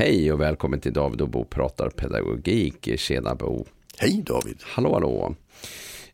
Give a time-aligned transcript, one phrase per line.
[0.00, 2.98] Hej och välkommen till David och Bo pratar pedagogik.
[2.98, 3.66] Tjena Bo.
[3.98, 4.56] Hej David.
[4.62, 5.34] Hallå hallå.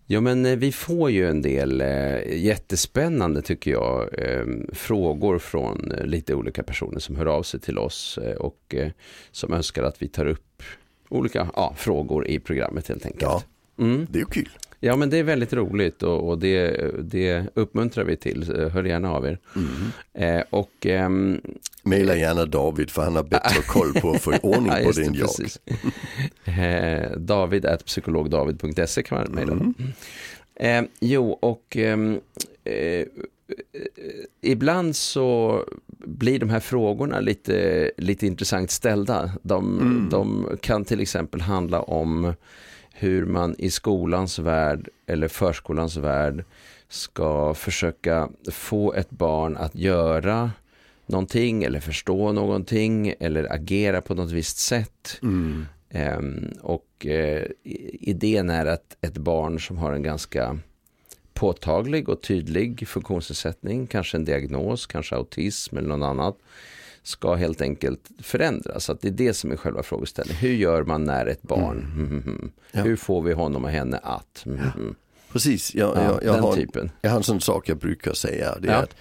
[0.06, 5.92] Ja men eh, vi får ju en del eh, jättespännande tycker jag eh, frågor från
[5.92, 8.91] eh, lite olika personer som hör av sig till oss eh, och eh,
[9.31, 10.63] som önskar att vi tar upp
[11.09, 13.23] olika ja, frågor i programmet helt enkelt.
[13.23, 13.42] Ja,
[13.79, 14.06] Mm.
[14.11, 14.49] det är ju kul.
[14.81, 16.70] Ja men det är väldigt roligt och, och det,
[17.02, 18.69] det uppmuntrar vi till.
[18.73, 19.38] Hör gärna av er.
[20.14, 21.41] Eh, och ehm,
[21.83, 25.14] Maila gärna David för han har bättre koll på att få ordning på det än
[25.14, 25.30] jag.
[27.05, 29.52] eh, David at psykologdavid.se kan man mejla.
[29.52, 29.74] Mm.
[30.56, 32.20] Eh, jo, och ehm,
[32.64, 33.06] eh,
[34.41, 35.64] ibland så
[35.98, 39.30] blir de här frågorna lite, lite intressant ställda.
[39.42, 40.08] De, Mm.
[40.11, 42.34] de kan till exempel handla om
[42.98, 46.45] hur man i skolans värld eller förskolans värld
[46.88, 50.50] ska försöka få ett barn att göra
[51.06, 55.19] någonting eller förstå någonting eller agera på något visst sätt.
[55.22, 55.67] Mm.
[55.91, 57.06] Ehm, och
[57.62, 60.58] i- idén är att ett barn som har en ganska
[61.34, 66.36] påtaglig och tydlig funktionsnedsättning, kanske en diagnos, kanske autism eller något annat,
[67.06, 68.84] ska helt enkelt förändras.
[68.84, 70.40] Så det är det som är själva frågeställningen.
[70.40, 72.50] Hur gör man när ett barn, Mhm.
[72.72, 72.82] Ja.
[72.82, 74.94] hur får vi honom och henne att, Mhm.
[75.32, 76.90] Precis, jag, ja, jag, jag, den har, typen.
[77.00, 78.58] jag har en sån sak jag brukar säga.
[78.60, 78.78] Det är Ja.
[78.78, 78.94] att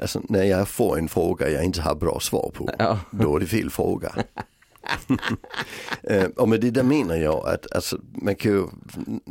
[0.00, 2.98] alltså, när jag får en fråga jag inte har bra svar på, Ja.
[3.10, 4.12] då är det fel fråga.
[6.02, 8.66] Eh, och med det där menar jag att alltså, man kan ju,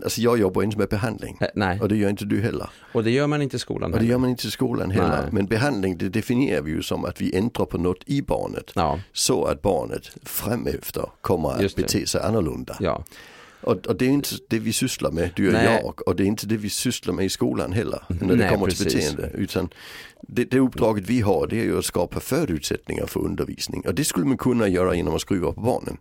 [0.03, 1.38] alltså jag jobbar inte med behandling.
[1.42, 2.69] Eh, Nej, Och det gör inte du heller.
[2.94, 4.11] och det gör man inte i skolan Och det heller.
[4.11, 5.22] gör man inte i skolan heller.
[5.22, 5.30] Nej.
[5.31, 8.72] Men behandling det definierar vi ju som att vi ändrar på något i barnet.
[8.75, 12.77] Ja, Så att barnet framefter kommer att bete sig annorlunda.
[12.80, 13.03] ja,
[13.61, 15.81] Och, och det är inte det vi sysslar med, du och Nej.
[15.83, 16.07] jag.
[16.07, 18.03] Och det är inte det vi sysslar med i skolan heller.
[18.07, 19.15] När det Nej, kommer till precis.
[19.15, 19.38] beteende.
[19.38, 19.69] Utan
[20.21, 23.87] det, det uppdraget vi har det är ju att skapa förutsättningar för undervisning.
[23.87, 25.97] Och det skulle man kunna göra genom att skruva på barnen.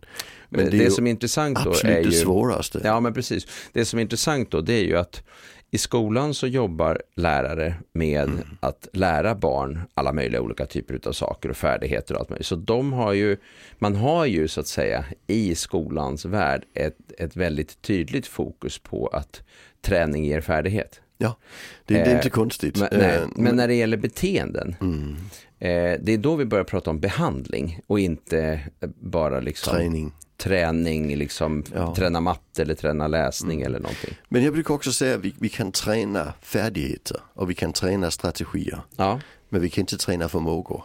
[0.49, 2.11] Men det, det, är ju som är intressant då är det ju...
[2.11, 2.81] svåraste.
[2.83, 3.47] Ja, men precis.
[3.73, 5.23] Det som är intressant då, det är ju att
[5.71, 8.39] i skolan så jobbar lärare med Mm.
[8.59, 12.45] att lära barn alla möjliga olika typer av saker och färdigheter och allt möjligt.
[12.47, 13.37] Så de har ju,
[13.77, 19.07] man har ju så att säga i skolans värld ett, ett väldigt tydligt fokus på
[19.07, 19.41] att
[19.81, 21.01] träning ger färdighet.
[21.17, 21.37] Ja,
[21.85, 22.77] det, det är Eh, inte konstigt.
[22.79, 25.15] Men, nej, Eh, men när det gäller beteenden, mm,
[25.59, 28.59] eh, det är då vi börjar prata om behandling och inte
[28.99, 30.11] bara liksom träning.
[30.39, 31.95] Träning, liksom Ja.
[31.95, 34.13] träna matte eller träna läsning eller någonting.
[34.29, 38.11] Men jag brukar också säga att vi, vi kan träna färdigheter och vi kan träna
[38.11, 38.81] strategier.
[38.95, 39.19] Ja,
[39.49, 40.83] Men vi kan inte träna förmågor.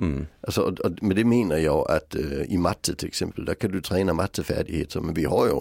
[0.00, 0.26] mm.
[0.40, 3.70] Alltså, och, och med det menar jag att eh, i matte till exempel, där kan
[3.70, 5.00] du träna mattefärdigheter.
[5.00, 5.60] Men vi har ju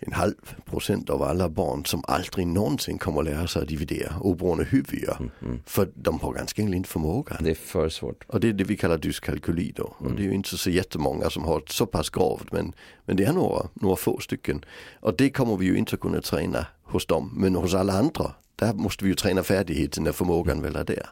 [0.00, 4.64] en halv procent av alla barn som aldrig någonsin kommer lära sig att dividera oberoende
[4.64, 5.30] hur vi gör.
[5.66, 7.38] För de har ganska enkelt inte förmågan.
[7.44, 8.24] det är för svårt.
[8.28, 9.94] Och det är det vi kallar dyskalkyli då.
[9.98, 12.72] Och det är ju inte så jättemånga som har så pass gravt men,
[13.04, 14.64] men det är några, några få stycken.
[15.00, 17.32] Och det kommer vi ju inte kunna träna hos dem.
[17.36, 21.06] Men hos alla andra, där måste vi ju träna färdigheten när förmågan väl är där.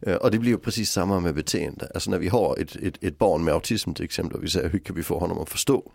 [0.00, 1.90] Eh, Och det blir ju precis samma med beteende.
[1.94, 4.68] Alltså när vi har ett, ett, ett barn med autism till exempel och vi säger
[4.68, 5.92] hur kan vi få honom att förstå?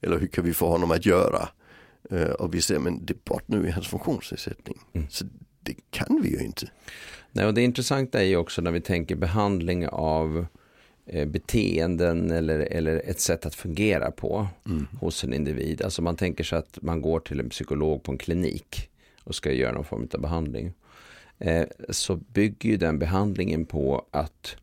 [0.00, 1.48] Eller hur kan vi få honom att göra?
[2.10, 4.78] Eh, Och vi säger men det bottnar ju i hans funktionsnedsättning.
[5.10, 5.24] Så
[5.62, 6.66] det kan vi ju inte.
[7.32, 10.46] Nej, och det intressanta är ju också när vi tänker behandling av
[11.06, 14.46] eh, beteenden eller, eller ett sätt att fungera på
[15.00, 15.82] hos en individ.
[15.82, 18.88] Alltså man tänker sig att man går till en psykolog på en klinik
[19.24, 20.72] och ska göra någon form av behandling.
[21.38, 24.56] Eh, så bygger ju den behandlingen på att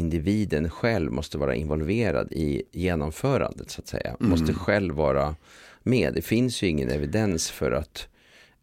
[0.00, 4.16] individen själv måste vara involverad i genomförandet så att säga.
[4.18, 5.36] Måste själv vara
[5.82, 6.14] med.
[6.14, 8.08] Det finns ju ingen evidens för att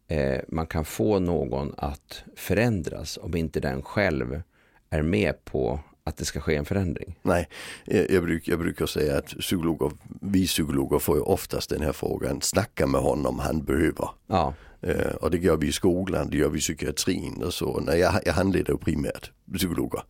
[0.08, 4.42] eh, man kan få någon att förändras om inte den själv
[4.90, 7.18] är med på att det ska ske en förändring.
[7.22, 7.48] Nej,
[7.84, 11.92] jag, jag, bruk, jag brukar säga att psykologer, vi psykologer får ju oftast den här
[11.92, 14.08] frågan, snacka med honom, han behöver.
[14.26, 17.80] Ja, Eh, och det gör vi i skolan, det gör vi i psykiatrin och så.
[17.80, 20.02] Nej, jag, jag handleder primärt psykologer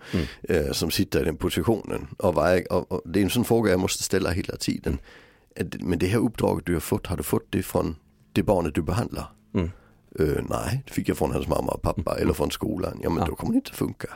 [0.42, 2.06] eh, som sitter i den positionen.
[2.18, 4.98] Och, varje, och, och det är en sån fråga jag måste ställa hela tiden.
[5.60, 7.96] Att- Men det här uppdraget du har fått, har du fått det från
[8.32, 9.32] det barnet du behandlar?
[9.54, 9.70] Mm.
[10.18, 13.00] Eh, nej, det fick jag från hans mamma och pappa eller från skolan.
[13.02, 13.26] Ja men Ja.
[13.26, 14.08] då kommer det inte funka.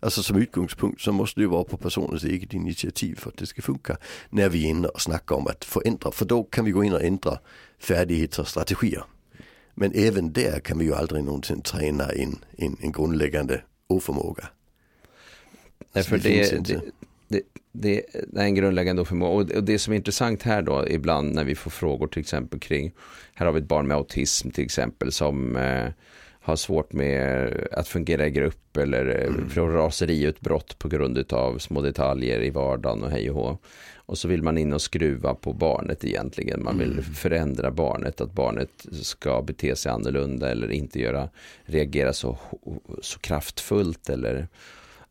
[0.00, 3.46] Alltså som utgångspunkt så måste det ju vara på personens eget initiativ för att det
[3.46, 3.96] ska funka.
[4.30, 6.92] När vi är inne och snackar om att förändra, för då kan vi gå in
[6.92, 7.38] och ändra
[7.78, 9.04] färdigheter och strategier.
[9.74, 14.48] Men även där kan vi ju aldrig någonsin träna in en, en grundläggande oförmåga.
[15.92, 16.80] Nej, för det det,
[17.28, 17.42] det,
[17.72, 19.32] det, det är en grundläggande oförmåga.
[19.32, 22.20] Och det, och det som är intressant här då, ibland när vi får frågor till
[22.20, 22.92] exempel kring,
[23.34, 25.88] här har vi ett barn med autism till exempel som, eh,
[26.40, 29.50] har svårt med att fungera i grupp eller mm.
[29.50, 33.58] från raseriutbrott på grund av små detaljer i vardagen och hej och hå.
[33.94, 36.64] Och så vill man in och skruva på barnet egentligen.
[36.64, 37.04] Man vill mm.
[37.04, 41.28] förändra barnet, att barnet ska bete sig annorlunda eller inte göra,
[41.64, 42.38] reagera så,
[43.02, 44.48] så kraftfullt eller,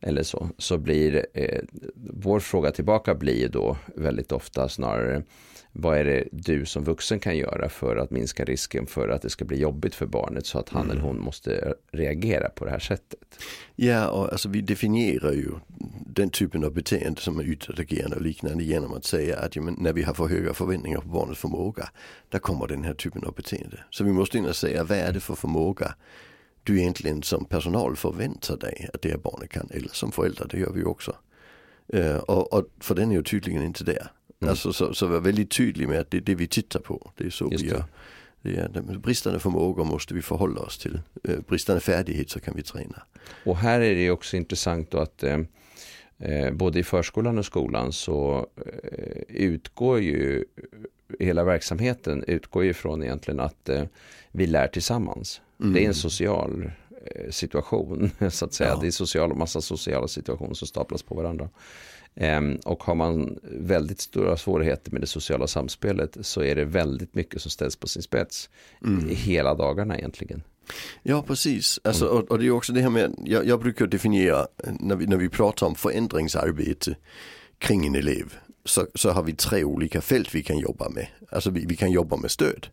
[0.01, 0.49] eller så.
[0.57, 1.59] Så blir eh,
[1.95, 5.23] vår fråga tillbaka blir då väldigt ofta snarare
[5.71, 9.29] vad är det du som vuxen kan göra för att minska risken för att det
[9.29, 10.91] ska bli jobbigt för barnet så att han mm.
[10.91, 13.19] eller hon måste reagera på det här sättet?
[13.75, 15.51] Ja, och alltså vi definierar ju
[16.05, 19.93] den typen av beteende som är utåtagerande och liknande genom att säga att ja, när
[19.93, 21.89] vi har för höga förväntningar på barnets förmåga,
[22.29, 23.79] där kommer den här typen av beteende.
[23.89, 25.95] Så vi måste in och säga, vad är det för förmåga
[26.69, 30.59] du egentligen som personal förväntar dig att det här barnet kan, eller som förälder, det
[30.59, 31.15] gör vi också.
[31.93, 34.11] Uh, och, och, för den är ju tydligen inte där.
[34.41, 34.49] Mm.
[34.49, 37.11] Alltså, så, så var väldigt tydlig med att det är det vi tittar på.
[37.17, 37.83] Det är så Just vi gör.
[38.41, 40.99] Det är, bristande förmågor måste vi förhålla oss till.
[41.23, 43.03] Eh, bristande färdighet så kan vi träna.
[43.45, 48.47] Och här är det också intressant att eh, både i förskolan och skolan så
[49.27, 50.45] utgår ju
[51.19, 53.69] hela verksamheten utgår ju från egentligen att
[54.31, 55.41] vi lär tillsammans.
[55.59, 55.73] Mm.
[55.73, 56.71] Det är en social
[57.05, 58.69] eh, situation så att säga.
[58.69, 58.79] Ja.
[58.81, 61.49] Det är social, massa sociala situationer som staplas på varandra.
[62.15, 67.15] Ehm, och har man väldigt stora svårigheter med det sociala samspelet så är det väldigt
[67.15, 68.49] mycket som ställs på sin spets
[68.85, 69.09] mm.
[69.09, 70.43] hela dagarna egentligen.
[71.03, 72.17] Ja precis, alltså, mm.
[72.17, 74.47] och, och, det är också det här med, jag, jag brukar definiera
[74.79, 76.95] när vi, när vi pratar om förändringsarbete
[77.57, 78.33] kring en elev
[78.65, 81.07] så, så har vi tre olika fält vi kan jobba med.
[81.29, 82.67] Alltså vi, vi kan jobba med stöd.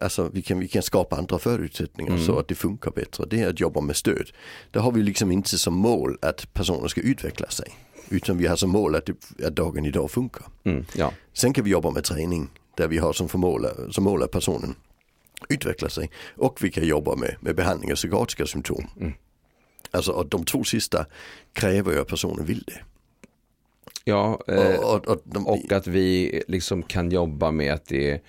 [0.00, 2.26] Alltså vi kan, vi kan skapa andra förutsättningar mm.
[2.26, 3.24] så att det funkar bättre.
[3.30, 4.30] Det är att jobba med stöd.
[4.70, 7.76] Där har vi liksom inte som mål att personen ska utveckla sig.
[8.08, 9.08] Utan vi har som mål att,
[9.44, 10.46] att dagen idag funkar.
[10.64, 11.12] Mm, ja.
[11.32, 14.74] Sen kan vi jobba med träning där vi har som, mål, som mål att personen
[15.48, 16.10] utvecklar sig.
[16.36, 18.86] Och vi kan jobba med, med behandling av psykiatriska symptom.
[19.00, 19.12] Mm.
[19.90, 21.06] Alltså och de två sista
[21.52, 22.80] kräver ju att personen vill det.
[24.04, 28.10] Ja, eh, och, och, och, de, och, att vi liksom kan jobba med att det
[28.10, 28.20] är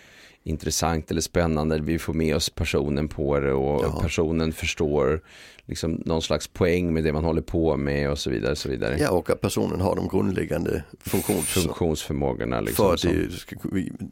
[0.50, 1.80] intressant eller spännande.
[1.80, 4.00] Vi får med oss personen på det och ja.
[4.01, 5.22] personen förstår
[5.69, 8.56] liksom någon slags poäng med det man håller på med och så vidare.
[8.56, 8.98] Så, vidare.
[9.00, 11.46] Ja och att personen har de grundläggande funktions...
[11.46, 12.62] funktionsförmågorna.
[12.62, 13.30] Liksom, för det,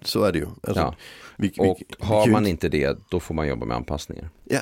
[0.01, 0.45] så är det ju.
[0.45, 0.95] Alltså, ja.
[1.38, 4.30] vi, vi, och har man inte det då får man jobba med anpassningar.
[4.44, 4.62] Ja.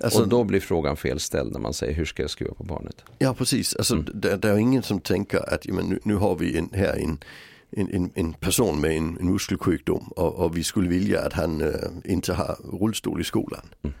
[0.00, 3.04] Alltså, och då blir frågan felställd när man säger hur ska jag skruva på barnet?
[3.18, 4.06] Ja precis, alltså, mm.
[4.14, 7.18] det, det, är ingen som tänker att men, nu, nu har vi en, här en
[7.70, 11.60] en, en, en, person med en, en muskelsjukdom och, och, vi skulle vilja att han
[11.60, 11.68] äh,
[12.04, 13.62] inte har rullstol i skolan.
[13.82, 13.94] Mm.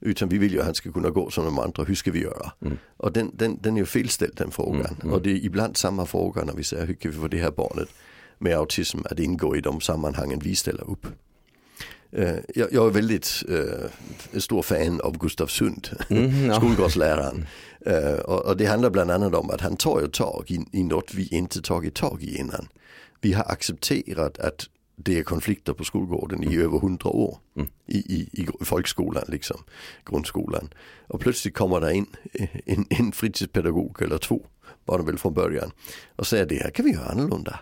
[0.00, 2.22] Utan vi vill ju att han ska kunna gå som de andra, hur ska vi
[2.22, 2.52] göra?
[2.60, 2.78] Mm.
[2.96, 4.80] Och den, den, den är ju felställd den frågan.
[4.80, 5.00] Mm.
[5.02, 5.14] mm.
[5.14, 7.50] Och det är ibland samma fråga när vi säger hur kan vi få det här
[7.50, 7.88] barnet
[8.38, 11.06] med autism att ingå i de sammanhangen vi ställer upp.
[12.18, 16.54] Uh, jag, jag, är väldigt uh, stor fan av Gustav Sund, mm, ja.
[16.60, 17.46] skolgårdsläraren.
[17.86, 20.82] Uh, och, och, det handlar bland annat om att han tar ju tag i, i
[20.82, 22.68] något vi inte tagit tag i innan.
[23.20, 26.60] Vi har accepterat att det är konflikter på skolgården i mm.
[26.60, 27.38] över hundra år.
[27.56, 27.68] Mm.
[27.86, 29.64] I, i, I folkskolan, liksom,
[30.04, 30.68] grundskolan.
[31.06, 32.06] Och plötsligt kommer det in
[32.66, 34.46] en, en fritidspedagog eller två,
[34.84, 35.70] var det väl från början.
[36.16, 37.60] Och säger det här kan vi göra annorlunda.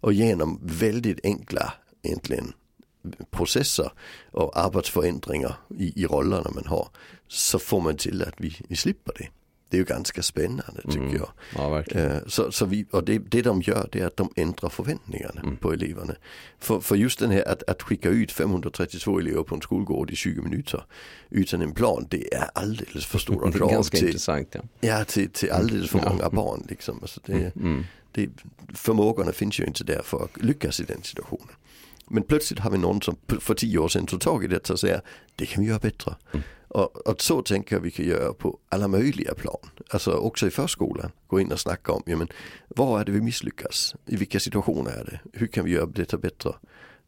[0.00, 1.72] Och genom väldigt enkla
[2.02, 2.52] egentligen
[3.30, 3.92] processer
[4.30, 6.88] och arbetsförändringar i, i rollerna man har
[7.28, 9.28] så får man till att vi, vi slipper det
[9.70, 11.16] det är ju ganska spännande tycker mm.
[11.16, 11.28] jag.
[11.54, 14.68] Ja, eh, så, så vi, och det, det de gör det är att de ändrar
[14.68, 15.56] förväntningarna mm.
[15.56, 16.14] på eleverna.
[16.58, 20.16] För, för just den här att, att skicka ut 532 elever på en skolgård i
[20.16, 20.84] 20 minuter
[21.30, 23.70] utan en plan, det är alldeles för stora krav.
[23.70, 24.48] ganska till, intressant.
[24.52, 26.66] Ja, ja till, till alldeles för många barn.
[26.68, 26.98] Liksom.
[27.02, 27.52] Alltså det, mm.
[27.56, 27.84] mm.
[28.12, 28.28] det,
[28.74, 31.54] förmågorna finns ju inte där för att lyckas i den situationen.
[32.10, 34.80] Men plötsligt har vi någon som för tio år sedan tog tag i detta och
[34.80, 35.00] säger
[35.36, 36.16] det kan vi göra bättre.
[36.32, 36.42] Mm.
[36.68, 39.70] Och, och, så tänker jag vi kan göra på alla möjliga plan.
[39.90, 41.10] Alltså också i förskolan.
[41.26, 42.28] Gå in och snacka om, ja, men,
[42.68, 43.94] vad är det vi misslyckas?
[44.06, 45.20] I vilka situationer är det?
[45.38, 46.52] Hur kan vi göra detta bättre?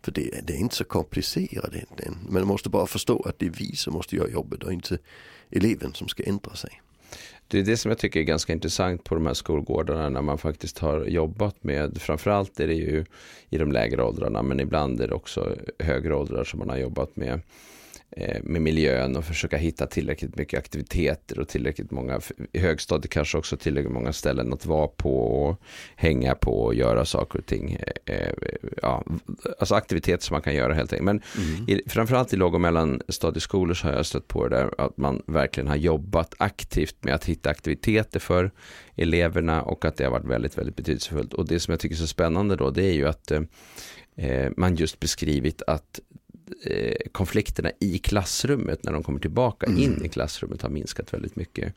[0.03, 2.19] För det, det är inte så komplicerat egentligen.
[2.29, 4.99] Man måste bara förstå att det är vi som måste göra jobbet och inte
[5.51, 6.83] eleven som ska ändra sig.
[7.51, 10.39] Det är det som jag tycker är ganska intressant på de här skolgårdarna när man
[10.39, 13.05] faktiskt har jobbat med, framförallt är det ju
[13.49, 17.17] i de lägre åldrarna men ibland är det också högre åldrar som man har jobbat
[17.17, 17.41] med
[18.43, 22.21] med miljön och försöka hitta tillräckligt mycket aktiviteter och tillräckligt många,
[22.53, 25.61] i högstadiet kanske också tillräckligt många ställen att vara på och
[25.97, 27.79] hänga på och göra saker och ting.
[28.07, 28.33] Eh, eh,
[28.83, 29.05] ja,
[29.59, 31.05] alltså aktiviteter som man kan göra helt enkelt.
[31.05, 31.69] Men mm.
[31.69, 35.23] i, framförallt i låg och mellanstadieskolor så har jag stött på det där att man
[35.27, 38.51] verkligen har jobbat aktivt med att hitta aktiviteter för
[38.97, 41.33] eleverna och att det har varit väldigt, väldigt betydelsefullt.
[41.33, 43.31] Och det som jag tycker är så spännande då det är ju att
[44.17, 46.10] eh, man just beskrivit att eh,
[47.13, 49.79] konflikterna i klassrummet när de kommer tillbaka Mm.
[49.79, 51.75] in i klassrummet har minskat väldigt mycket.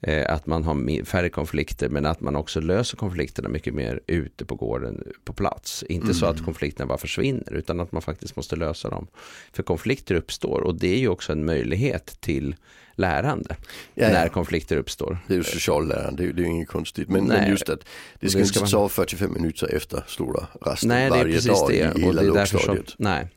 [0.00, 4.44] Eh, att man har färre konflikter men att man också löser konflikterna mycket mer ute
[4.44, 5.82] på gården på plats.
[5.88, 6.36] Inte så Mm.
[6.38, 9.06] att konflikterna bara försvinner utan att man faktiskt måste lösa dem.
[9.52, 12.56] För konflikter uppstår och det är ju också en möjlighet till
[12.94, 13.56] lärande
[13.94, 15.18] Ja, när konflikter uppstår.
[15.26, 17.08] Det är ju socialläraren, det är, det är ju inget konstigt.
[17.08, 17.80] Men, men just att
[18.20, 21.40] det Och ska det inte ska man- ta 45 minuter efter stora rasten Nej, varje
[21.40, 21.74] dag det.
[21.76, 22.94] i Och hela det är därför som, lågstadiet.
[22.98, 23.28] nej.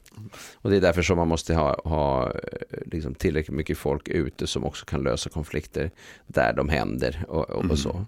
[0.53, 2.33] Och det är därför som man måste ha, ha eh,
[2.85, 5.91] liksom tillräckligt mycket folk ute som också kan lösa konflikter
[6.27, 7.71] där de händer och, och, Mm.
[7.71, 8.05] och så.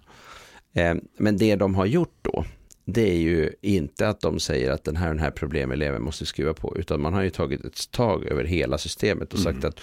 [0.74, 2.44] Eh, men det de har gjort då,
[2.84, 6.54] det är ju inte att de säger att den här den här problemeleven måste skruva
[6.54, 9.68] på, utan man har ju tagit ett tag över hela systemet och sagt Mm.
[9.68, 9.80] att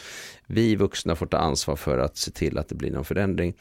[0.47, 3.53] vi vuxna får ta ansvar för att se till att det blir någon förändring.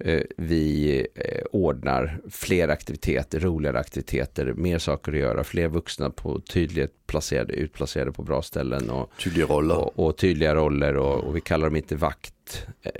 [0.00, 6.40] Eh, Vi eh, ordnar fler aktiviteter, roligare aktiviteter, mer saker att göra, fler vuxna på
[6.40, 9.76] tydligt placerade, utplacerade på bra ställen och, Tydliga roller.
[9.76, 12.34] och, och tydliga roller och, och vi kallar dem inte vakt,
[12.82, 12.92] eh,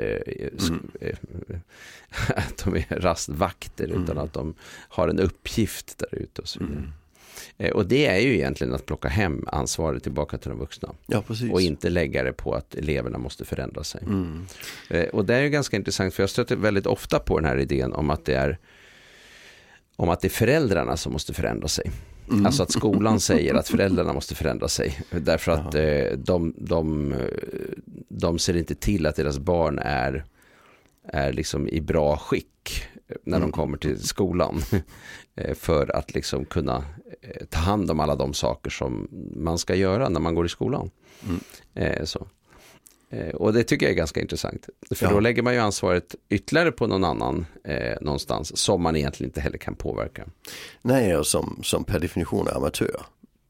[0.57, 0.91] sk- Mm.
[1.01, 1.17] eh,
[2.37, 4.19] att de är rastvakter utan Mm.
[4.19, 4.55] att de
[4.89, 6.77] har en uppgift där ute och så vidare.
[6.79, 6.91] Mm.
[7.59, 11.23] Eh, Och det är ju egentligen att plocka hem ansvaret tillbaka till de vuxna Ja,
[11.53, 14.03] och inte lägga det på att eleverna måste förändra sig.
[14.03, 14.47] Mm.
[14.91, 17.59] Eh, Och det är ju ganska intressant för jag stöter väldigt ofta på den här
[17.59, 18.59] idén om att det är
[19.97, 21.91] om att det är föräldrarna som måste förändra sig.
[22.31, 22.47] Mm.
[22.47, 25.01] Alltså att skolan säger att föräldrarna måste förändra sig.
[25.11, 27.15] Därför att eh, de, de,
[28.09, 30.25] de ser inte till att deras barn är,
[31.09, 32.83] är liksom i bra skick
[33.25, 33.53] när de Mm.
[33.53, 34.61] kommer till skolan.
[35.41, 36.85] Eh, För att liksom kunna
[37.23, 40.49] eh, ta hand om alla de saker som man ska göra när man går i
[40.49, 40.91] skolan.
[41.29, 41.41] Mm.
[41.75, 42.27] Eh, Så.
[43.11, 44.69] Eh, Och det tycker jag är ganska intressant.
[44.95, 45.13] För Ja.
[45.13, 49.41] då lägger man ju ansvaret ytterligare på någon annan eh, någonstans som man egentligen inte
[49.41, 50.25] heller kan påverka.
[50.83, 53.01] Nej, och som, som per definition är amatör.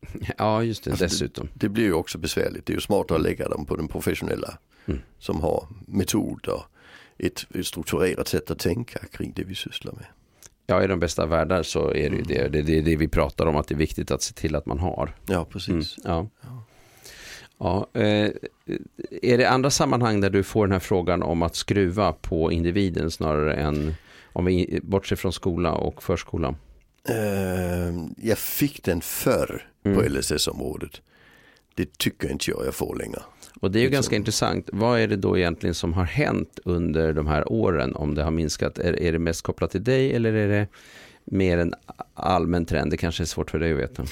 [0.39, 1.49] Ja, just det, Alltså, dessutom.
[1.55, 2.67] Det blir ju också besvärligt.
[2.67, 5.01] Det är ju smartare att lägga dem på den professionella Mm.
[5.19, 6.63] som har metoder,
[7.19, 10.05] ett, ett strukturerat sätt att tänka kring det vi sysslar med.
[10.67, 12.27] Ja, i de bästa världar så är det ju Mm.
[12.29, 12.49] det.
[12.49, 14.67] Det är det, det vi pratar om, att det är viktigt att se till att
[14.67, 15.15] man har.
[15.27, 15.69] Ja, precis.
[15.71, 16.29] Mm, ja.
[16.41, 16.63] Ja.
[17.59, 18.31] Ja, eh,
[19.23, 23.11] är det andra sammanhang där du får den här frågan om att skruva på individen
[23.11, 23.95] snarare än
[24.33, 26.55] om vi bortser från skola och förskola?
[27.09, 30.13] Eh, jag fick den förr på Mm.
[30.13, 31.01] LSS-området.
[31.75, 33.23] Det tycker inte jag jag får längre.
[33.61, 34.71] Och det är ju ganska intressant.
[34.73, 38.31] Vad är det då egentligen som har hänt under de här åren om det har
[38.31, 38.79] minskat?
[38.79, 40.67] Är, är det mest kopplat till dig eller är det
[41.31, 41.75] mer en
[42.15, 42.91] allmän trend?
[42.91, 44.03] Det kanske är svårt för dig att veta.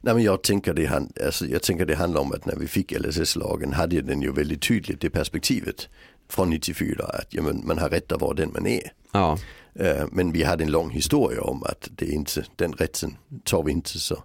[0.00, 0.90] Nej, men jag, tänker det,
[1.26, 4.62] alltså, jag tänker det handlar om att när vi fick LSS-lagen hade den ju väldigt
[4.62, 5.88] tydligt det perspektivet
[6.28, 8.92] från 94 att ja, man har rätt att vara den man är.
[9.12, 9.38] Ja,
[9.78, 13.72] Eh, Men vi hade en lång historia om att det inte, den rätten tar vi
[13.72, 14.22] inte så,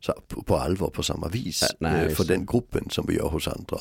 [0.00, 0.14] så
[0.46, 3.48] på, allvar på samma vis Äh, nej, eh, för den gruppen som vi gör hos
[3.48, 3.78] andra.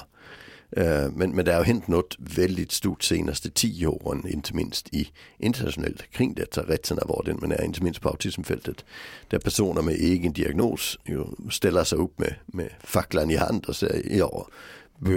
[0.78, 5.12] Øh, men, men det har hänt något väldigt stort senaste tio åren, inte minst i
[5.40, 8.86] internationellt kring detta, rätten av vården, men är, inte minst på autismfältet.
[9.32, 13.76] Där personer med egen diagnos ju ställer sig upp med, med facklan i hand och
[13.76, 14.48] säger ja,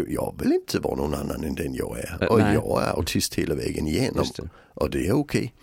[0.08, 2.28] jag vill inte vara någon annan än den jag är.
[2.30, 2.54] Och nej.
[2.54, 4.26] jag är autist hela vägen igenom.
[4.36, 4.48] det.
[4.74, 5.54] Och det är okej.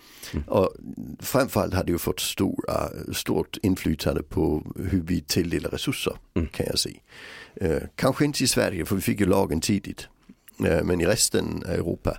[0.46, 0.74] Och
[1.20, 6.48] framförallt har det ju fått stora, stort inflytande på hur vi tilldelar resurser Mm.
[6.48, 6.96] kan jag säga.
[7.54, 10.08] Eh, kanske inte i Sverige för vi fick ju lagen tidigt.
[10.66, 12.18] Eh, men i resten av Europa.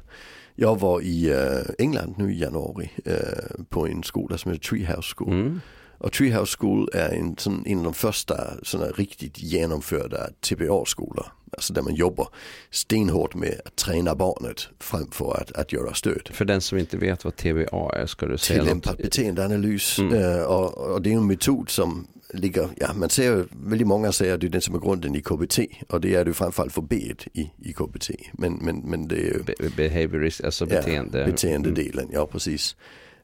[0.55, 5.15] Jag var i eh, England nu i januari eh, på en skola som heter Treehouse
[5.17, 5.33] School.
[5.33, 5.61] Mm.
[6.03, 11.25] Och Treehouse School är en, sån, en av de första såna riktigt genomförda TBA-skolor.
[11.51, 12.27] Alltså där man jobbar
[12.71, 16.29] stenhårt med att träna barnet framför att, att göra stöd.
[16.33, 19.01] För den som inte vet vad TBA är, ska du säga Tillämpad något?
[19.01, 19.99] beteendeanalys.
[19.99, 20.45] Mm.
[20.45, 24.41] Och, och det är en metod som ligger, ja man ser väldigt många säger att
[24.41, 25.59] det är den som är grunden i KBT.
[25.89, 28.09] Och det är det framförallt för BED i, i KBT.
[28.33, 31.19] Men, men, men det är ju Be- behaviorist, alltså beteende.
[31.19, 32.75] Ja, beteendedelen, ja precis.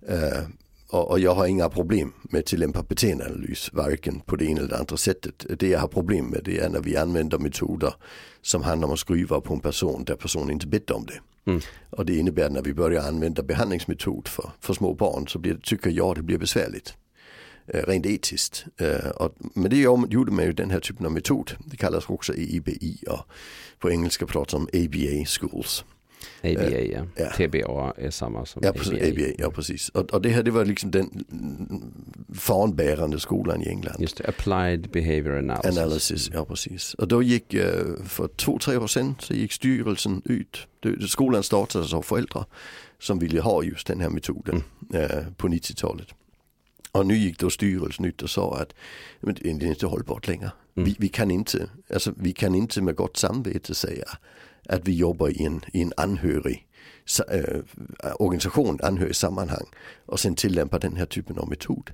[0.08, 0.44] Eh,
[0.90, 4.78] och, och jag har inga problem med tillämpad beteendeanalys, varken på det ena eller det
[4.78, 5.46] andra sättet.
[5.60, 7.94] Det jag har problem med det är när vi använder metoder
[8.42, 11.22] som handlar om att skruva på en person där personen inte bett om det.
[11.52, 11.62] Mm.
[11.90, 15.90] Och det innebär när vi börjar använda behandlingsmetod för, för små barn så blir, tycker
[15.90, 16.94] jag det blir besvärligt.
[17.68, 18.66] Eh, rent etiskt.
[18.78, 21.52] Eh, och, men det gjorde man ju den här typen av metod.
[21.66, 23.20] Det kallas också EIBI och
[23.80, 25.84] på engelska pratar om ABA schools.
[26.44, 26.78] ABA, ja.
[26.80, 27.30] Eh, ja.
[27.30, 29.90] TBA är samma som Ja precis, ABA, ja, precis.
[29.90, 31.82] Och, och det här det var liksom den mm,
[32.34, 33.96] fanbärande skolan i England.
[34.00, 35.78] Just det, Applied Behavior Analysis.
[35.78, 36.94] Analysis, ja precis.
[36.94, 40.68] Och då gick, eh, för två, tre år sedan så gick styrelsen ut.
[41.08, 42.46] Skolan startades av föräldrar
[43.00, 45.12] som ville ha just den här metoden Mm.
[45.12, 46.08] eh, på 90-talet.
[46.92, 48.74] Och nu gick då styrelsen ut och sa att
[49.20, 50.52] men det är inte hållbart längre.
[50.74, 54.06] Vi, vi, kan inte, alltså, vi kan inte med gott samvete säga
[54.66, 56.68] att vi jobbar i en, i en anhörig
[57.32, 57.62] øh,
[58.20, 59.66] organisation, anhörig sammanhang
[60.08, 61.92] och sen tillämpar den här typen av metod.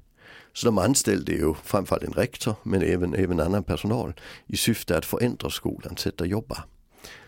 [0.53, 4.13] Så de anställde ju framförallt en rektor men även, även annan personal
[4.48, 6.63] i syfte att förändra skolans sätt att jobba.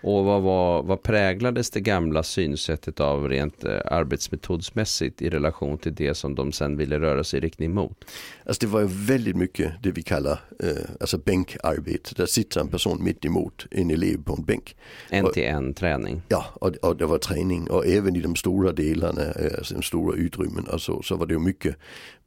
[0.02, 5.96] Och vad, vad, vad präglades det gamla synsättet av rent eh, arbetsmetodsmässigt i relation till
[5.96, 8.06] det som de sen ville röra sig i riktning mot?
[8.46, 12.16] Alltså det var ju väldigt mycket det vi kallar eh, alltså bänkarbete.
[12.16, 14.76] Där sitter en person mitt emot en elev på en bänk.
[15.10, 16.22] En till en träning?
[16.28, 19.82] Ja, och, och det var träning och även i de stora delarna, eh, alltså de
[19.84, 21.76] stora utrymmen och så, så var det ju mycket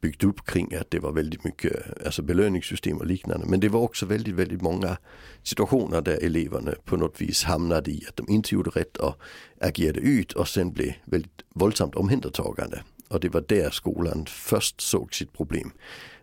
[0.01, 1.73] byggt upp kring att det var väldigt mycket
[2.05, 3.45] alltså belöningssystem och liknande.
[3.47, 4.97] Men det var också väldigt, väldigt många
[5.43, 9.15] situationer där eleverna på något vis hamnade i att de inte gjorde rätt och
[9.61, 12.83] agerade ut och sen blev väldigt våldsamt omhändertagande.
[13.07, 15.71] Och det var där skolan först såg sitt problem.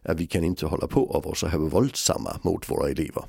[0.03, 3.25] Att vi kan inte hålla på och vara så här våldsamma mot våra elever.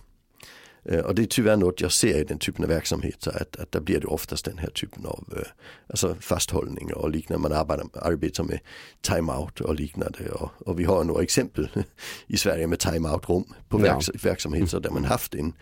[0.86, 3.72] Eh, och det är tyvärr något jag ser i den typen av verksamheter att, att
[3.72, 5.44] där blir det oftast den här typen av eh,
[5.88, 7.50] alltså fasthållning och liknande.
[7.50, 8.60] Man arbetar, arbetar med
[9.02, 10.30] timeout och liknande.
[10.32, 11.70] Och, och, vi har några exempel
[12.28, 14.20] i Sverige med timeout-rum på verks, ja.
[14.24, 15.54] verksamheter där man haft en,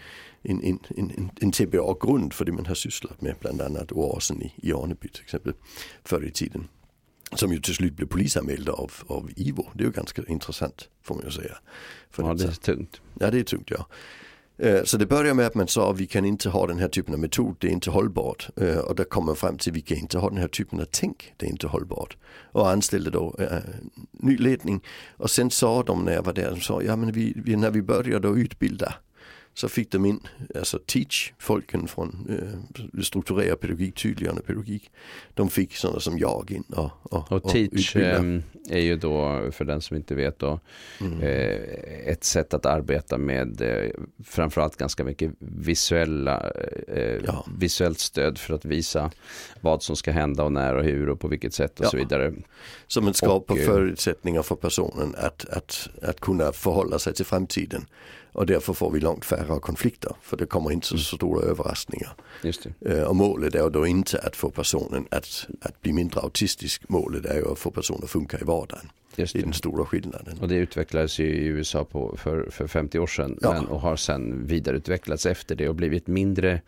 [0.44, 4.54] en, en, en, en TBA-grund för det man har sysslat med, bland annat oasen i,
[4.56, 5.54] i Arneby till exempel,
[6.04, 6.68] förr i tiden.
[7.36, 9.66] Som ju till slut blev polisanmälda av, av IVO.
[9.74, 11.58] Det är ju ganska intressant får man ju säga.
[12.10, 13.02] För ja det är tungt.
[13.20, 13.88] Ja det är tungt ja.
[14.58, 16.88] Eh, så det börjar med att man sa att vi kan inte ha den här
[16.88, 18.50] typen av metod, det är inte hållbart.
[18.56, 20.80] Eh, och då kom man fram till att vi kan inte ha den här typen
[20.80, 22.18] av tänk, det är inte hållbart.
[22.52, 23.58] Och anställde då äh,
[24.12, 24.84] ny ledning.
[25.18, 27.72] Och sen sa de när jag var där, de sa, ja men vi, vi, när
[27.72, 28.94] vi började utbilda
[29.58, 30.20] så fick de in
[30.56, 34.92] alltså teach-folken från eh, strukturerad pedagogik, tydliggörande pedagogik.
[35.34, 39.66] De fick sådana som jag in och, och, och teach ehm, är ju då, för
[39.66, 40.60] den som inte vet då,
[41.02, 41.22] mm.
[41.22, 43.92] eh, ett sätt att arbeta med eh,
[44.24, 46.52] framförallt ganska mycket visuella,
[46.88, 47.46] eh, ja.
[47.58, 49.12] visuellt stöd för att visa
[49.62, 51.90] vad som ska hända och när och hur och på vilket sätt och ja.
[51.90, 52.34] så vidare.
[52.88, 57.86] Som en skapar förutsättningar för personen att, att, att kunna förhålla sig till framtiden.
[58.38, 61.04] Och därför får vi långt färre konflikter för det kommer inte så mm.
[61.04, 62.16] stora överraskningar.
[62.80, 63.06] Det.
[63.06, 67.36] Och målet är då inte att få personen att, att bli mindre autistisk, målet är
[67.36, 68.90] ju att få personen att funka i vardagen.
[69.16, 69.40] Just det.
[69.40, 70.38] är den stora skillnaden.
[70.42, 73.54] Och det utvecklades ju i USA på, för, för 50 år sedan ja.
[73.54, 76.62] men, och har sen vidareutvecklats efter det och blivit mindre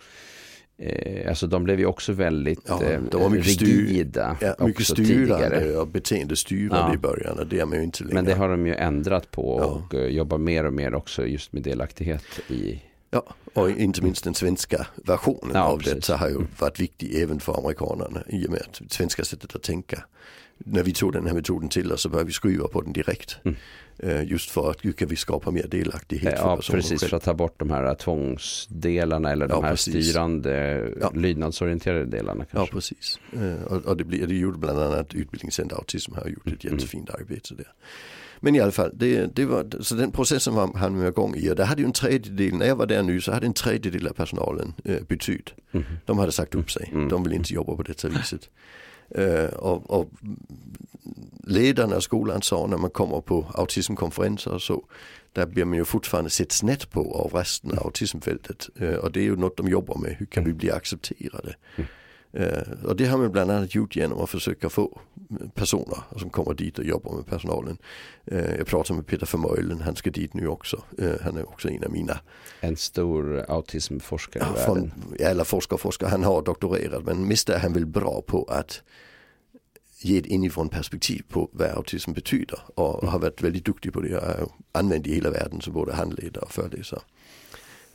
[0.81, 4.37] Eh, alltså de blev ju också väldigt ja, eh, de var mycket rigida.
[4.41, 6.93] Ja, mycket styrande och beteendestyrande ja.
[6.93, 7.47] i början.
[7.49, 8.13] Det är man ju inte längre.
[8.13, 11.53] Men det har de ju ändrat på och eh, jobbar mer och mer också just
[11.53, 16.07] med delaktighet i Ja, och inte minst den svenska versionen ja, av precis.
[16.07, 19.63] det har ju varit viktig även för amerikanerna i och med att svenska sättet att
[19.63, 20.03] tänka.
[20.65, 23.37] När vi tog den här metoden till oss så började vi skruva på den direkt.
[23.43, 23.57] Mm.
[24.03, 26.35] Eh, just för att kan vi skapa mer delaktighet.
[26.37, 30.05] Ja, precis för att ta bort de här tvångsdelarna eller de ja, här precis.
[30.05, 31.11] styrande ja.
[31.15, 32.45] lydnadsorienterade delarna.
[32.45, 32.57] Kanske.
[32.57, 33.19] Ja, precis.
[33.33, 36.75] Eh, och, det, blir, det gjorde bland annat Utbildningscenter Autism har gjort ett mm.
[36.75, 37.73] jättefint arbete där.
[38.39, 41.49] Men i alla fall, det, det var, så den processen var han med igång i
[41.49, 44.07] och där hade ju en tredjedel, när jag var där nu så hade en tredjedel
[44.07, 45.51] av personalen eh, betyd.
[45.71, 45.85] Mm.
[46.05, 47.09] De hade sagt upp sig, mm.
[47.09, 48.49] de vill inte jobba på detta viset
[49.15, 50.09] eh, och, och
[51.43, 54.83] ledarna av skolan sa när man kommer på autismkonferenser och så,
[55.33, 58.69] där blir man ju fortfarande sett snett på av resten av autismfältet.
[58.79, 61.55] Eh, och det är ju något de jobbar med, hur kan vi bli accepterade?
[61.75, 61.89] Mm.
[62.83, 64.99] Och det har man bland annat gjort genom att försöka få
[65.53, 67.77] personer som kommer dit och jobbar med personalen.
[68.31, 70.83] Uh, jag pratar med Peter Vermeulen, han ska dit nu också.
[71.01, 72.19] Uh, han är också en av mina.
[72.59, 77.73] En stor autismforskare ja, från, Eller forskare, forskare, han har doktorerat men mest är han
[77.73, 78.81] väl bra på att
[80.01, 84.17] ge ett inifrån perspektiv på vad autism betyder och har varit väldigt duktig på det
[84.17, 87.01] och använt i hela världen som både handledare och föreläsare.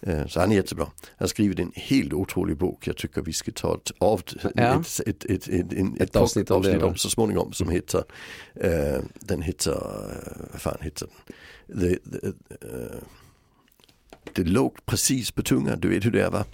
[0.06, 0.84] Eh, så han är jättebra.
[0.84, 2.86] Han har skrivit en helt otrolig bok.
[2.86, 4.22] Jag tycker vi ska ta ett, av,
[4.54, 4.80] ja.
[4.80, 7.74] ett, ett, ett, ett, ett, ett avsnitt, avsnitt om så småningom som mm.
[7.74, 8.04] heter,
[8.64, 11.08] uh, den heter, uh, vad fan heter
[11.66, 11.80] den?
[11.80, 12.32] The, the, uh,
[14.32, 16.44] det låg precis på tungan, du vet hur det är va?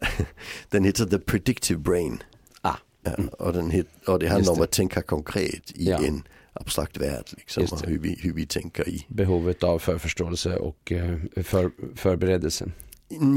[0.68, 2.22] den heter The Predictive Brain.
[2.60, 2.76] Ah.
[3.04, 3.28] Mm.
[3.28, 4.58] och, den hit, och det handlar det.
[4.58, 6.04] om att tänka konkret i ja.
[6.04, 7.24] en abstrakt värld.
[7.36, 9.04] Liksom, hur, vi, hur vi tänker i.
[9.08, 10.92] Behovet av förförståelse och
[11.44, 12.70] för, förberedelse.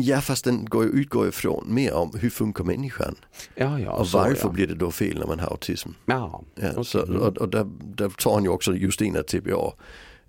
[0.04, 3.16] Ja fast den går, utgår ifrån mer om hur funkar människan.
[3.56, 4.52] Ja, ja, och varför ja.
[4.52, 5.90] blir det då fel när man har autism.
[6.06, 6.84] Ja, ja okay.
[6.84, 9.74] så, och, och där, där tar han ju också just in TBA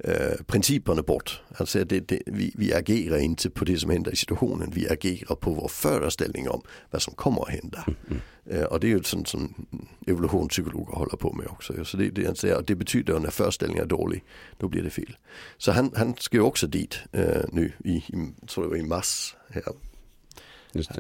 [0.05, 1.43] eh, principerna bort.
[1.57, 5.35] Alltså det, det, vi, vi agerar inte på det som händer i situationen, vi agerar
[5.35, 7.85] på vår föreställning om vad som kommer att hända.
[7.87, 8.21] Mm.
[8.51, 9.67] Eh, och det är ju sånt som
[10.07, 11.85] evolutionspsykologer håller på med också.
[11.85, 14.25] Så det, det, det betyder att när föreställningen är dålig,
[14.59, 15.17] då blir det fel.
[15.59, 19.37] Så han, han ska ju också dit eh, nu i, i, tror jag, i mars
[19.49, 19.63] här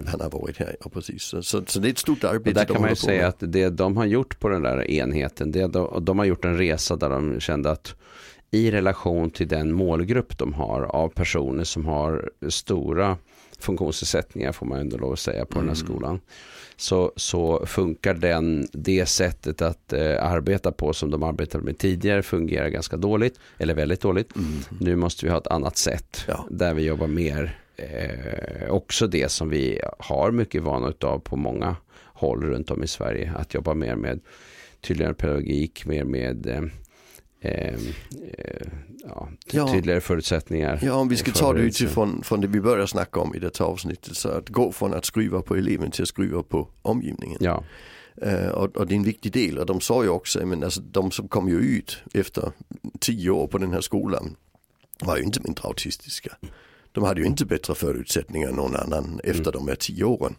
[0.07, 1.23] han har varit här, ja precis.
[1.23, 2.51] Så, så, så, det är ett stort arbete.
[2.51, 5.53] Och där kan man ju säga att det de har gjort på den där enheten,
[5.53, 7.95] det de, de har gjort en resa där de kände att
[8.55, 13.17] i relation till den målgrupp de har av personer som har stora
[13.59, 15.67] funktionsnedsättningar får man ändå lov att säga på mm.
[15.67, 15.87] den här mm.
[15.87, 16.21] skolan.
[16.77, 22.23] Så, så funkar den, det sättet att eh, arbeta på som de arbetade med tidigare
[22.23, 24.37] fungerar ganska dåligt eller väldigt dåligt.
[24.37, 24.49] Mm.
[24.81, 26.47] Nu måste vi ha ett annat sätt ja.
[26.51, 31.77] där vi jobbar mer eh, också det som vi har mycket vana av på många
[32.05, 33.33] håll runt om i Sverige.
[33.37, 34.21] Att jobba mer med
[34.81, 36.62] tydligare pedagogik, mer med eh,
[37.43, 37.81] eh,
[39.53, 40.79] ja, tydligare förutsättningar.
[40.83, 43.65] Ja, om vi ska ta det utifrån från det vi började snacka om i detta
[43.65, 44.17] avsnittet.
[44.17, 47.39] Så att gå från att skruva på eleven till att skruva på omgivningen.
[47.41, 47.65] Ja.
[48.27, 50.81] Uh, och, och, det är en viktig del och de sa ju också, men alltså,
[50.81, 52.53] de som kom ju ut efter
[53.01, 54.37] tio år på den här skolan
[55.01, 56.37] var ju inte mindre autistiska.
[56.93, 59.53] De hade ju inte bättre förutsättningar än någon annan efter mm.
[59.53, 60.35] de här tio åren.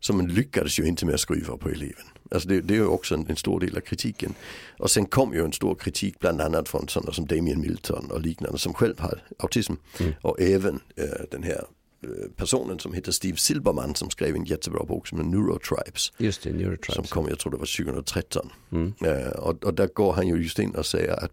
[0.00, 2.04] Så man lyckades ju inte med att skruva på eleven.
[2.30, 4.34] Alltså det, det är ju också en, en, stor del av kritiken.
[4.78, 8.20] Och sen kom ju en stor kritik bland annat från sådana som Damien Milton och
[8.20, 9.72] liknande som själv har autism.
[10.00, 10.12] Mm.
[10.22, 11.64] Och även äh, den här
[12.02, 16.12] Eh, personen som heter Steve Silberman som skrev en jättebra bok som är Neurotribes.
[16.18, 16.94] Just det, Neurotribes.
[16.94, 18.50] Som kom, jag tror det var 2013.
[18.72, 18.94] Mm.
[19.04, 21.32] Uh, och, och, där går han ju just in och säger att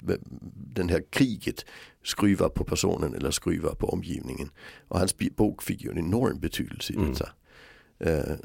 [0.73, 1.65] den här kriget
[2.03, 4.49] skruvar på personen eller skruvar på omgivningen.
[4.88, 7.10] Och hans bok fick ju en enorm betydelse i mm.
[7.10, 7.25] detta.
[7.25, 7.32] Uh,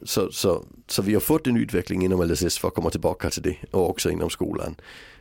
[0.03, 3.43] så, så, så vi har fått en utveckling inom LSS för att komma tillbaka till
[3.43, 4.75] det och också inom skolan.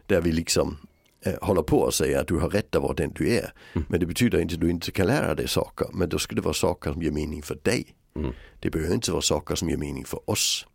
[0.07, 0.77] Där vi liksom
[1.25, 3.53] Eh, håller på att säga att du har rätt att vara den du är.
[3.73, 3.85] Mm.
[3.89, 5.87] Men det betyder inte att du inte kan lära dig saker.
[5.93, 7.95] Men då ska det vara saker som ger mening för dig.
[8.15, 8.31] Mm.
[8.59, 10.67] Det behöver inte vara saker som ger mening för oss.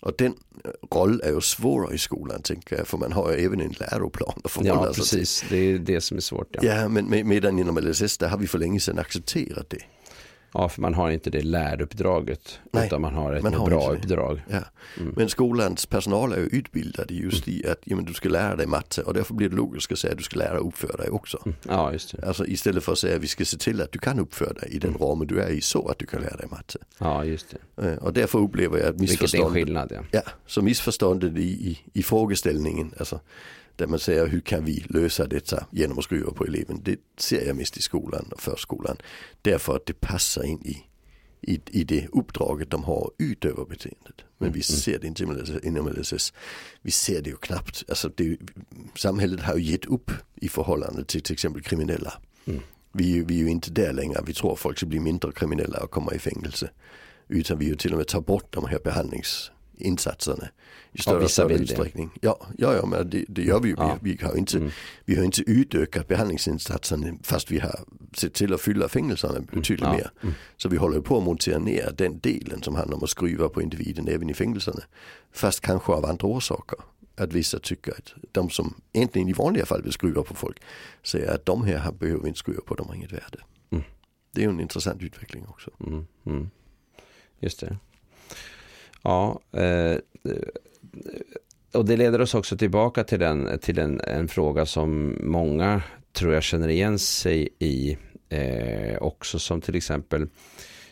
[0.00, 2.86] Och den eh, roll är ju svårare i skolan tänker jag.
[2.86, 5.44] För man har ju även en läroplan att förhålla ja, precis.
[5.50, 6.48] Det är det som är svårt.
[6.50, 9.82] Ja, ja men medan inom LSS där har vi för länge sedan accepterat det.
[10.58, 12.58] Ja, för man har inte det läruppdraget.
[12.72, 14.42] Nej, utan man har ett man har bra uppdrag.
[14.50, 14.58] Ja.
[15.00, 15.14] Mm.
[15.16, 18.66] Men skolans personal är ju utbildade just i att ja, men du ska lära dig
[18.66, 21.10] matte och därför blir det logiskt att säga att du ska lära dig uppföra dig
[21.10, 21.42] också.
[21.44, 21.56] Mm.
[21.68, 22.26] Ja, just det.
[22.26, 24.68] Alltså istället för att säga att vi ska se till att du kan uppföra dig
[24.70, 25.02] i den mm.
[25.02, 26.78] ramen du är i så att du kan lära dig matte.
[26.98, 27.88] Ja, just det.
[27.88, 29.56] Eh, och därför upplever jag att missförståndet.
[29.56, 30.20] Vilket är en skillnad, ja.
[30.24, 33.20] Ja, så missförståndet i, i, i frågeställningen, alltså
[33.76, 36.80] där man säger hur kan vi lösa detta genom att skruva på eleven.
[36.82, 38.96] Det ser jag mest i skolan och förskolan.
[39.42, 40.86] Därför att det passar in i
[41.46, 44.24] i, i det uppdraget de har utöver beteendet.
[44.38, 44.62] Men vi mm.
[44.62, 45.22] ser det inte
[45.62, 46.32] inom LSS.
[46.82, 47.84] Vi ser det ju knappt.
[47.88, 48.38] Alltså det,
[48.94, 52.12] samhället har ju gett upp i förhållande till till exempel kriminella.
[52.44, 52.60] Mm.
[52.92, 54.22] Vi, vi är ju inte där längre.
[54.26, 56.70] Vi tror folk ska bli mindre kriminella och komma i fängelse.
[57.28, 60.48] Utan vi ju till och med tar bort de här behandlings insatserna
[60.92, 62.10] i större och större utsträckning.
[62.20, 63.74] Ja, ja, ja, men det, det gör vi ju.
[63.78, 63.98] Ja.
[64.02, 64.70] Vi, vi, har inte, mm.
[65.04, 67.80] vi har inte utökat behandlingsinsatserna fast vi har
[68.14, 69.96] sett till att fylla fängelserna betydligt mm.
[69.96, 70.10] mer.
[70.22, 70.34] Mm.
[70.56, 73.62] Så vi håller på att montera ner den delen som handlar om att skruva på
[73.62, 74.82] individen även i fängelserna.
[75.32, 76.78] Fast kanske av andra orsaker.
[77.18, 80.62] Att vissa tycker att de som egentligen i vanliga fall vill skruva på folk
[81.02, 83.38] säger att de här behöver vi inte skruva på, de har inget värde.
[83.70, 83.84] Mm.
[84.32, 85.70] Det är ju en intressant utveckling också.
[85.86, 86.06] Mm.
[86.26, 86.50] Mm.
[87.40, 87.76] Just det.
[89.06, 89.98] Ja, eh,
[91.72, 96.34] och det leder oss också tillbaka till, den, till en, en fråga som många tror
[96.34, 97.96] jag känner igen sig i.
[98.28, 100.28] Eh, också som till exempel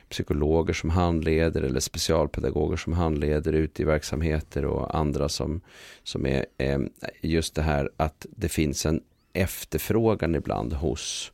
[0.08, 5.60] psykologer som handleder eller specialpedagoger som handleder ute i verksamheter och andra som,
[6.02, 6.78] som är eh,
[7.22, 9.00] just det här att det finns en
[9.32, 11.32] efterfrågan ibland hos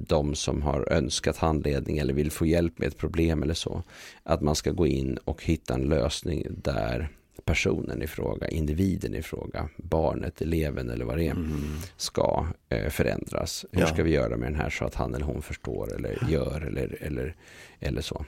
[0.00, 3.82] de som har önskat handledning eller vill få hjälp med ett problem eller så.
[4.22, 7.08] Att man ska gå in och hitta en lösning där
[7.44, 11.78] personen i fråga, individen i fråga, barnet, eleven eller vad det är, mm.
[11.96, 13.66] ska eh, förändras.
[13.72, 13.86] Hur ja.
[13.86, 16.98] ska vi göra med den här så att han eller hon förstår eller gör eller,
[17.00, 17.36] eller,
[17.80, 18.24] eller så.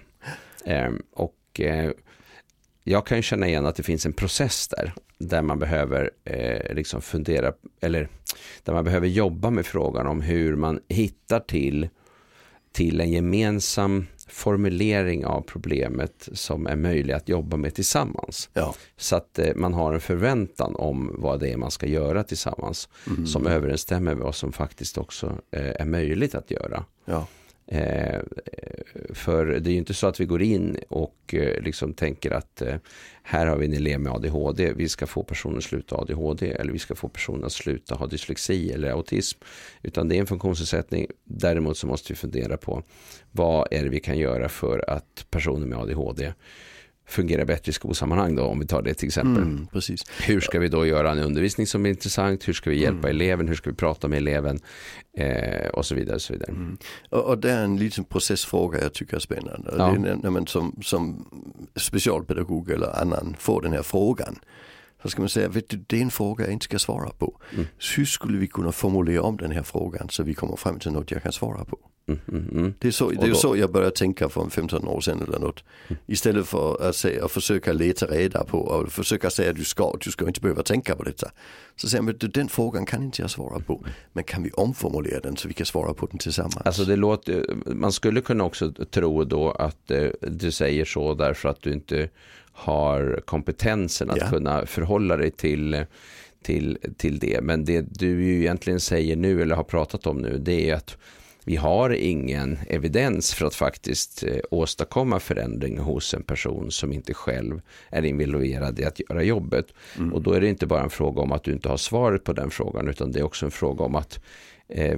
[0.64, 1.90] Eh, och eh,
[2.85, 4.92] jag kan ju känna igen att det finns en process där.
[5.18, 8.09] Där man behöver eh, liksom fundera, eller
[8.62, 11.88] där man behöver jobba med frågan om hur man hittar till,
[12.73, 18.51] till en gemensam formulering av problemet som är möjlig att jobba med tillsammans.
[18.53, 18.75] Ja.
[18.97, 22.88] Så att eh, man har en förväntan om vad det är man ska göra tillsammans.
[23.07, 23.27] Mm.
[23.27, 26.85] Som överensstämmer med vad som faktiskt också eh, är möjligt att göra.
[27.05, 27.27] Ja.
[27.66, 28.20] Eh,
[29.14, 32.62] för det är ju inte så att vi går in och eh, liksom tänker att
[32.62, 32.77] eh,
[33.22, 36.72] här har vi en elev med ADHD, vi ska få personen att sluta ADHD eller
[36.72, 39.38] vi ska få personen att sluta ha dyslexi eller autism.
[39.83, 41.07] Utan det är en funktionsnedsättning.
[41.25, 42.83] Däremot så måste vi fundera på
[43.31, 46.33] vad är det vi kan göra för att personer med ADHD
[47.06, 49.42] fungerar bättre i skolsammanhang då, om vi tar det till exempel.
[49.42, 50.04] Mm, precis.
[50.20, 52.48] Hur ska vi då göra en undervisning som är intressant?
[52.48, 53.10] Hur ska vi hjälpa mm.
[53.10, 53.48] eleven?
[53.48, 54.60] Hur ska vi prata med eleven?
[55.16, 56.14] Eh, och så vidare.
[56.14, 56.50] Och, så vidare.
[56.50, 56.76] Mm.
[57.10, 59.74] Och, och, det är en liten processfråga jag tycker är spännande.
[59.78, 59.96] Ja.
[60.02, 61.28] Det är när man som, som
[61.76, 64.38] specialpedagog eller annan får den här frågan.
[65.02, 67.40] Så ska man säga, vet du, det är en fråga jag inte ska svara på.
[67.52, 67.66] Mm.
[67.96, 71.10] Hur skulle vi kunna formulera om den här frågan så vi kommer fram till något
[71.10, 71.78] jag kan svara på?
[72.06, 72.74] Mm, mm, mm.
[72.78, 75.64] Det är, så, det är så jag började tänka för 15 år sedan eller något.
[75.88, 76.02] Mm.
[76.06, 79.96] Istället för att, säga, att försöka leta reda på och försöka säga att du ska,
[80.00, 81.30] du ska inte behöva tänka på detta.
[81.76, 83.86] Så säger man, den frågan kan inte jag svara på.
[84.12, 86.56] Men kan vi omformulera den så vi kan svara på den tillsammans?
[86.64, 91.48] Alltså det låter, man skulle kunna också tro då att eh, du säger så därför
[91.48, 92.08] att du inte
[92.52, 94.30] har kompetensen att ja.
[94.30, 95.84] kunna förhålla dig till
[96.42, 97.40] till, till det.
[97.42, 100.96] Men det du ju egentligen säger nu eller har pratat om nu det är att
[101.44, 107.14] vi har ingen evidens för att faktiskt eh, åstadkomma förändring hos en person som inte
[107.14, 107.60] själv
[107.90, 109.66] är involverad i att göra jobbet.
[109.98, 110.12] Mm.
[110.12, 112.32] Och då är det inte bara en fråga om att du inte har svaret på
[112.32, 114.20] den frågan utan det är också en fråga om att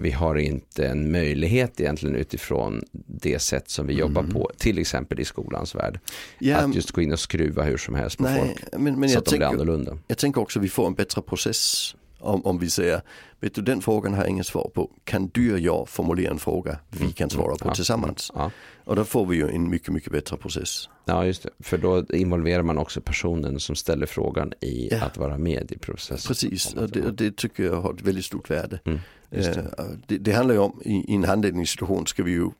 [0.00, 4.32] vi har inte en möjlighet egentligen utifrån det sätt som vi jobbar mm.
[4.32, 6.00] på, till exempel i skolans värld.
[6.38, 9.08] Ja, att just gå in och skruva hur som helst på nej, folk men, men
[9.08, 9.98] så att de tänker, blir annorlunda.
[10.06, 13.00] Jag tänker också att vi får en bättre process om, om vi säger,
[13.40, 14.90] vet du den frågan har jag inget svar på.
[15.04, 17.12] Kan du och jag formulera en fråga vi mm.
[17.12, 17.74] kan svara på ja.
[17.74, 18.32] tillsammans?
[18.34, 18.50] Ja.
[18.84, 20.88] Och då får vi ju en mycket, mycket bättre process.
[21.04, 21.50] Ja, just det.
[21.60, 25.04] För då involverar man också personen som ställer frågan i ja.
[25.04, 26.28] att vara med i processen.
[26.28, 28.80] Precis, och det, det, tycker jag har ett väldigt stort värde.
[28.84, 28.98] Mm,
[29.34, 29.74] det.
[29.78, 30.18] Eh, det.
[30.18, 30.32] det.
[30.32, 32.50] handlar ju om, i, i en handledningssituation ska vi ju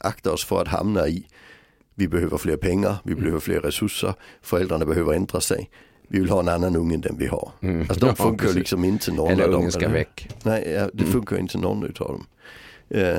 [0.00, 1.26] akta oss för att hamna i
[1.94, 3.24] vi behöver fler pengar, vi mm.
[3.24, 5.70] behöver fler resurser, föräldrarna behöver ändra sig
[6.12, 7.52] vi vill ha en annan unge än den vi har.
[7.60, 7.80] Mm.
[7.80, 10.28] Alltså de funkar ja, liksom inte någon Eller ungen ska väck.
[10.42, 11.12] Nej, det mm.
[11.12, 12.26] funkar inte någon utav dem.
[12.94, 13.18] Uh,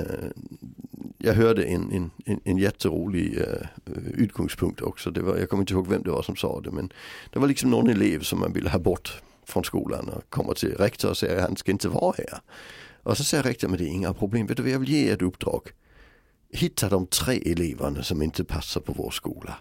[1.17, 5.11] jag hörde en, en, en, en jätterolig uh, utgångspunkt också.
[5.11, 6.93] Det var, jag kommer inte ihåg vem det var som sa det men
[7.33, 10.75] det var liksom någon elev som man ville ha bort från skolan och kommer till
[10.75, 12.39] rektor och säger att han ska inte vara här.
[13.03, 15.09] Och så säger rektorn, men det är inga problem, vet du vad jag vill ge
[15.09, 15.61] ett uppdrag.
[16.53, 19.57] Hitta de tre eleverna som inte passar på vår skola.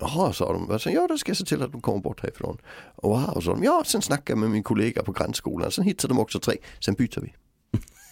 [0.00, 0.78] Jaha, sa de.
[0.78, 2.58] Sen, ja, då ska jag se till att de kommer bort härifrån.
[2.94, 3.64] Och wow, sa de.
[3.64, 5.70] Ja, sen snackade jag med min kollega på grannskolan.
[5.70, 6.56] Sen hittade de också tre.
[6.80, 7.34] Sen byter vi.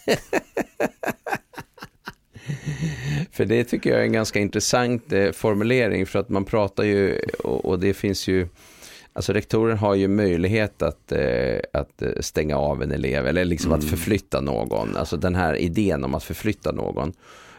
[3.32, 6.06] för det tycker jag är en ganska intressant eh, formulering.
[6.06, 8.48] För att man pratar ju, och, och det finns ju
[9.16, 13.72] Alltså rektoren har ju möjlighet att, eh, att eh, stänga av en elev eller liksom
[13.72, 13.78] mm.
[13.78, 14.96] att förflytta någon.
[14.96, 17.12] Alltså den här idén om att förflytta någon.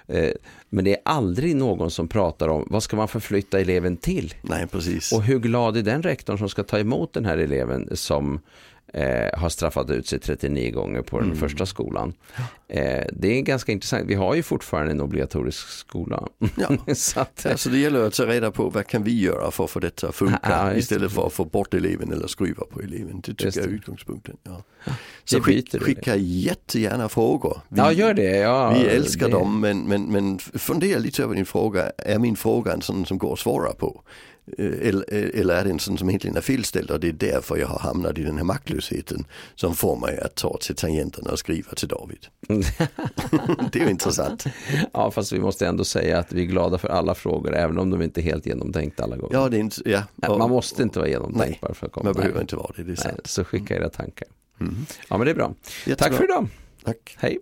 [0.07, 0.31] Eh,
[0.69, 4.33] men det är aldrig någon som pratar om vad ska man förflytta eleven till?
[4.41, 5.11] Nej, precis.
[5.11, 8.39] Och hur glad är den rektorn som ska ta emot den här eleven som
[8.93, 11.39] eh, har straffat ut sig 39 gånger på den mm.
[11.39, 12.13] första skolan.
[12.69, 14.03] Eh, det är ganska intressant.
[14.07, 16.27] Vi har ju fortfarande en obligatorisk skola.
[16.55, 16.77] Ja.
[16.95, 19.63] så att, eh, alltså det gäller att ta reda på vad kan vi göra för
[19.63, 22.81] att få detta att funka ja, istället för att få bort eleven eller skruva på
[22.81, 23.21] eleven.
[23.21, 24.37] Det tycker jag är utgångspunkten.
[24.43, 24.63] Ja.
[25.23, 27.61] Så skick, skicka jättegärna frågor.
[27.69, 28.37] Vi, ja, gör det.
[28.37, 29.31] Ja, vi älskar det.
[29.31, 31.91] dem men, men, men fundera lite över din fråga.
[31.97, 34.03] Är min fråga en sån som går att svara på?
[34.57, 37.13] Eh, eller, eh, eller är det en sån som egentligen är felställd och det är
[37.13, 39.25] därför jag har hamnat i den här maktlösheten
[39.55, 42.27] som får mig att ta till tangenterna och skriva till David.
[42.63, 43.69] Mm.
[43.71, 44.45] Det är ju intressant.
[44.93, 47.89] Ja, fast vi måste ändå säga att vi är glada för alla frågor, även om
[47.89, 49.33] de inte är helt genomtänkta alla gånger.
[49.35, 50.03] Ja, det är inte, ja.
[50.15, 52.03] Nej, man måste inte vara genomtänkt bara för att komma.
[52.03, 53.13] Man behöver inte vara det, det är sant.
[53.17, 54.27] Nej, så skicka era tankar.
[54.61, 54.85] Mm.
[55.09, 55.53] Ja, men det är bra.
[55.85, 56.09] Jättebra.
[56.09, 56.47] Tack för idag.
[56.83, 57.15] Tack.
[57.19, 57.39] Hej.